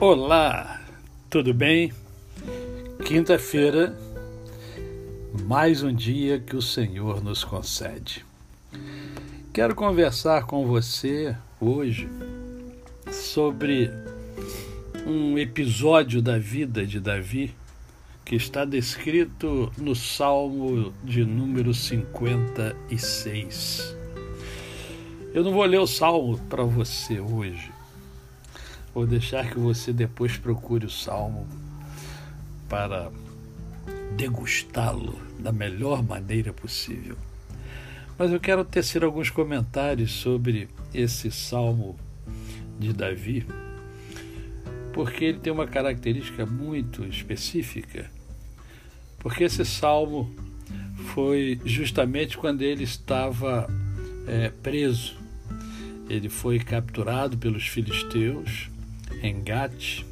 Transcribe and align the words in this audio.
Olá, 0.00 0.80
tudo 1.28 1.52
bem? 1.52 1.92
Quinta-feira, 3.04 3.98
mais 5.44 5.82
um 5.82 5.92
dia 5.92 6.38
que 6.38 6.54
o 6.54 6.62
Senhor 6.62 7.20
nos 7.20 7.42
concede. 7.42 8.24
Quero 9.52 9.74
conversar 9.74 10.46
com 10.46 10.64
você 10.68 11.34
hoje 11.60 12.08
sobre 13.10 13.90
um 15.04 15.36
episódio 15.36 16.22
da 16.22 16.38
vida 16.38 16.86
de 16.86 17.00
Davi 17.00 17.52
que 18.24 18.36
está 18.36 18.64
descrito 18.64 19.72
no 19.76 19.96
Salmo 19.96 20.92
de 21.02 21.24
número 21.24 21.74
56. 21.74 23.96
Eu 25.34 25.42
não 25.42 25.52
vou 25.52 25.64
ler 25.64 25.80
o 25.80 25.88
salmo 25.88 26.38
para 26.48 26.62
você 26.62 27.18
hoje. 27.18 27.76
Vou 28.98 29.06
deixar 29.06 29.48
que 29.48 29.60
você 29.60 29.92
depois 29.92 30.36
procure 30.36 30.84
o 30.84 30.90
salmo 30.90 31.46
para 32.68 33.12
degustá-lo 34.16 35.16
da 35.38 35.52
melhor 35.52 36.02
maneira 36.02 36.52
possível. 36.52 37.16
Mas 38.18 38.32
eu 38.32 38.40
quero 38.40 38.64
tecer 38.64 39.04
alguns 39.04 39.30
comentários 39.30 40.10
sobre 40.10 40.68
esse 40.92 41.30
salmo 41.30 41.96
de 42.76 42.92
Davi, 42.92 43.46
porque 44.92 45.26
ele 45.26 45.38
tem 45.38 45.52
uma 45.52 45.68
característica 45.68 46.44
muito 46.44 47.04
específica. 47.04 48.10
Porque 49.20 49.44
esse 49.44 49.64
salmo 49.64 50.28
foi 51.14 51.60
justamente 51.64 52.36
quando 52.36 52.62
ele 52.62 52.82
estava 52.82 53.70
é, 54.26 54.48
preso. 54.60 55.16
Ele 56.10 56.28
foi 56.28 56.58
capturado 56.58 57.38
pelos 57.38 57.68
filisteus 57.68 58.68
em 59.22 59.42
Gate. 59.42 60.04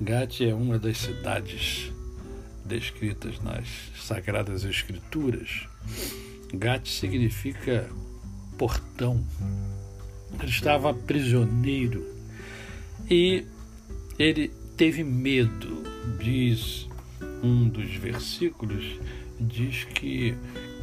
Gate 0.00 0.42
é 0.42 0.54
uma 0.54 0.78
das 0.78 0.98
cidades 0.98 1.92
descritas 2.64 3.40
nas 3.40 3.66
Sagradas 3.96 4.64
Escrituras. 4.64 5.66
Gate 6.52 6.88
significa 6.88 7.88
portão. 8.56 9.22
Ele 10.38 10.50
estava 10.50 10.94
prisioneiro 10.94 12.06
e 13.10 13.44
ele 14.18 14.48
teve 14.76 15.02
medo, 15.02 15.82
diz 16.18 16.88
um 17.42 17.68
dos 17.68 17.94
versículos, 17.96 18.98
diz 19.38 19.84
que 19.84 20.34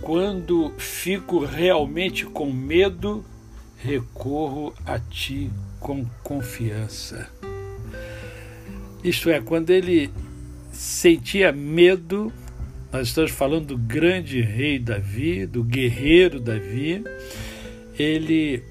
quando 0.01 0.73
fico 0.77 1.43
realmente 1.43 2.25
com 2.25 2.51
medo, 2.51 3.23
recorro 3.77 4.73
a 4.85 4.99
ti 4.99 5.49
com 5.87 6.05
confiança. 6.21 7.29
Isto 9.01 9.29
é, 9.29 9.39
quando 9.39 9.69
ele 9.69 10.11
sentia 10.69 11.53
medo, 11.53 12.29
nós 12.91 13.07
estamos 13.07 13.31
falando 13.31 13.67
do 13.67 13.77
grande 13.77 14.41
rei 14.41 14.79
Davi, 14.79 15.45
do 15.45 15.63
guerreiro 15.63 16.41
Davi, 16.41 17.05
ele 17.97 18.61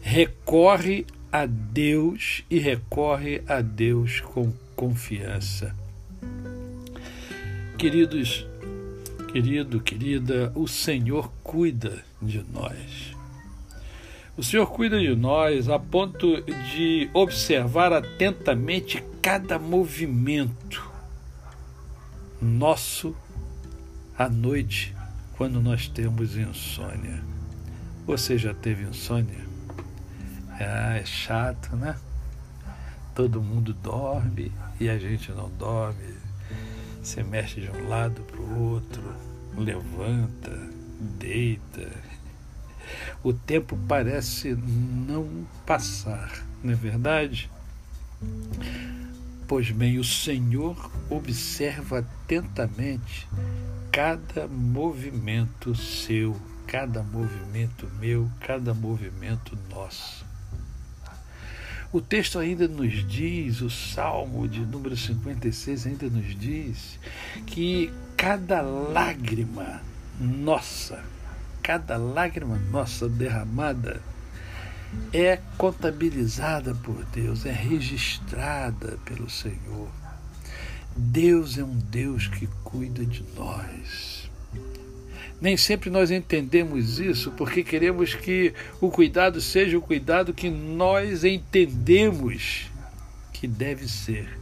recorre 0.00 1.04
a 1.32 1.46
Deus 1.46 2.44
e 2.48 2.60
recorre 2.60 3.42
a 3.48 3.60
Deus 3.60 4.20
com 4.20 4.52
confiança. 4.76 5.74
Queridos, 7.76 8.46
querido, 9.32 9.80
querida, 9.80 10.52
o 10.54 10.68
Senhor 10.68 11.28
cuida 11.42 12.04
de 12.22 12.40
nós. 12.54 13.20
O 14.34 14.42
Senhor 14.42 14.66
cuida 14.66 14.98
de 14.98 15.14
nós 15.14 15.68
a 15.68 15.78
ponto 15.78 16.40
de 16.42 17.10
observar 17.12 17.92
atentamente 17.92 19.04
cada 19.20 19.58
movimento 19.58 20.90
nosso 22.40 23.14
à 24.16 24.30
noite, 24.30 24.96
quando 25.36 25.60
nós 25.60 25.86
temos 25.86 26.34
insônia. 26.34 27.22
Você 28.06 28.38
já 28.38 28.54
teve 28.54 28.84
insônia? 28.84 29.46
Ah, 30.48 30.96
é 30.96 31.04
chato, 31.04 31.76
né? 31.76 31.94
Todo 33.14 33.42
mundo 33.42 33.74
dorme 33.74 34.50
e 34.80 34.88
a 34.88 34.98
gente 34.98 35.30
não 35.30 35.50
dorme. 35.50 36.14
Você 37.02 37.22
mexe 37.22 37.60
de 37.60 37.70
um 37.70 37.86
lado 37.86 38.22
para 38.22 38.40
o 38.40 38.70
outro, 38.70 39.02
levanta, 39.58 40.58
deita, 41.18 41.90
o 43.22 43.32
tempo 43.32 43.78
parece 43.88 44.54
não 44.54 45.46
passar, 45.64 46.44
não 46.62 46.72
é 46.72 46.76
verdade? 46.76 47.50
Pois 49.46 49.70
bem, 49.70 49.98
o 49.98 50.04
Senhor 50.04 50.90
observa 51.10 51.98
atentamente 51.98 53.28
cada 53.90 54.48
movimento 54.48 55.74
seu, 55.74 56.34
cada 56.66 57.02
movimento 57.02 57.86
meu, 58.00 58.30
cada 58.40 58.72
movimento 58.72 59.56
nosso. 59.70 60.24
O 61.92 62.00
texto 62.00 62.38
ainda 62.38 62.66
nos 62.66 63.06
diz, 63.06 63.60
o 63.60 63.68
Salmo 63.68 64.48
de 64.48 64.60
número 64.60 64.96
56 64.96 65.86
ainda 65.86 66.06
nos 66.08 66.34
diz, 66.34 66.98
que 67.44 67.92
cada 68.16 68.62
lágrima 68.62 69.82
nossa, 70.18 71.04
cada 71.62 71.96
lágrima 71.96 72.58
nossa 72.70 73.08
derramada 73.08 74.02
é 75.12 75.38
contabilizada 75.56 76.74
por 76.74 77.04
Deus, 77.06 77.46
é 77.46 77.52
registrada 77.52 78.98
pelo 79.04 79.30
Senhor. 79.30 79.88
Deus 80.94 81.56
é 81.56 81.64
um 81.64 81.76
Deus 81.76 82.26
que 82.26 82.46
cuida 82.62 83.04
de 83.04 83.24
nós. 83.34 84.30
Nem 85.40 85.56
sempre 85.56 85.90
nós 85.90 86.10
entendemos 86.10 87.00
isso 87.00 87.32
porque 87.32 87.64
queremos 87.64 88.14
que 88.14 88.54
o 88.80 88.90
cuidado 88.90 89.40
seja 89.40 89.78
o 89.78 89.82
cuidado 89.82 90.34
que 90.34 90.50
nós 90.50 91.24
entendemos 91.24 92.70
que 93.32 93.48
deve 93.48 93.88
ser. 93.88 94.38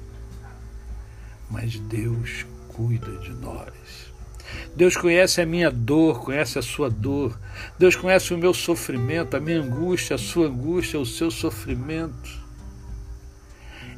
Mas 1.49 1.79
Deus 1.81 2.45
cuida 2.69 3.17
de 3.19 3.31
nós. 3.31 4.10
Deus 4.77 4.97
conhece 4.97 5.41
a 5.41 5.47
minha 5.47 5.71
dor, 5.71 6.21
conhece 6.21 6.59
a 6.59 6.63
sua 6.63 6.89
dor. 6.89 7.39
Deus 7.79 7.97
conhece 7.97 8.33
o 8.33 8.39
meu 8.39 8.55
sofrimento, 8.55 9.37
a 9.37 9.41
minha 9.41 9.61
angústia, 9.61 10.17
a 10.17 10.19
sua 10.19 10.47
angústia, 10.47 10.99
o 10.99 11.07
seu 11.07 11.31
sofrimento. 11.31 12.41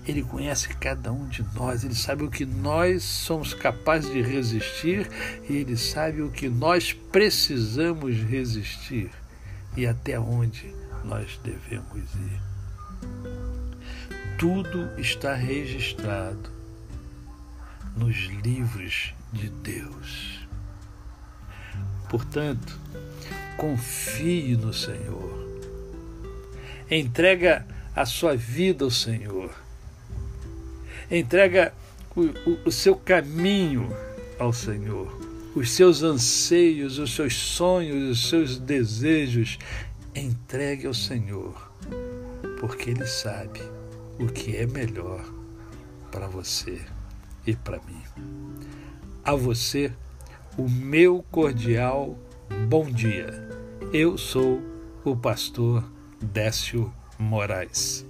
Ele 0.06 0.22
conhece 0.22 0.68
cada 0.76 1.12
um 1.12 1.28
de 1.28 1.44
nós, 1.54 1.84
ele 1.84 1.94
sabe 1.94 2.24
o 2.24 2.30
que 2.30 2.44
nós 2.44 3.04
somos 3.04 3.54
capazes 3.54 4.10
de 4.10 4.20
resistir 4.20 5.08
e 5.48 5.58
ele 5.58 5.76
sabe 5.76 6.22
o 6.22 6.30
que 6.30 6.48
nós 6.48 6.92
precisamos 6.92 8.16
resistir 8.16 9.10
e 9.76 9.86
até 9.86 10.18
onde 10.18 10.74
nós 11.04 11.38
devemos 11.44 12.02
ir. 12.14 12.40
Tudo 14.36 14.90
está 14.98 15.34
registrado 15.34 16.61
nos 17.96 18.16
livros 18.42 19.14
de 19.32 19.48
Deus. 19.48 20.46
Portanto, 22.08 22.78
confie 23.56 24.56
no 24.56 24.72
Senhor. 24.72 25.42
Entrega 26.90 27.66
a 27.94 28.04
sua 28.04 28.36
vida 28.36 28.84
ao 28.84 28.90
Senhor. 28.90 29.50
Entrega 31.10 31.72
o, 32.14 32.22
o, 32.22 32.58
o 32.66 32.72
seu 32.72 32.96
caminho 32.96 33.88
ao 34.38 34.52
Senhor. 34.52 35.20
Os 35.54 35.70
seus 35.70 36.02
anseios, 36.02 36.98
os 36.98 37.14
seus 37.14 37.34
sonhos, 37.34 38.10
os 38.10 38.28
seus 38.28 38.58
desejos, 38.58 39.58
entregue 40.14 40.86
ao 40.86 40.94
Senhor, 40.94 41.70
porque 42.60 42.90
Ele 42.90 43.06
sabe 43.06 43.60
o 44.18 44.26
que 44.26 44.56
é 44.56 44.66
melhor 44.66 45.22
para 46.10 46.26
você 46.26 46.80
e 47.46 47.54
para 47.54 47.78
mim. 47.78 48.02
A 49.24 49.34
você, 49.34 49.92
o 50.56 50.68
meu 50.68 51.24
cordial 51.30 52.16
bom 52.68 52.84
dia. 52.90 53.48
Eu 53.92 54.16
sou 54.16 54.60
o 55.04 55.16
pastor 55.16 55.84
Décio 56.20 56.92
Moraes. 57.18 58.06